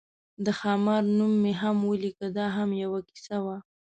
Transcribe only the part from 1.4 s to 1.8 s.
مې هم